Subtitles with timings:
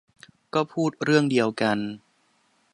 [0.53, 1.77] ก็พูดเรื่องเดียวกัน